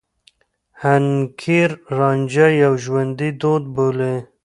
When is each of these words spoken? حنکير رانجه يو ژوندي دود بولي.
حنکير 0.81 1.69
رانجه 1.97 2.47
يو 2.63 2.73
ژوندي 2.83 3.29
دود 3.41 3.63
بولي. 3.75 4.15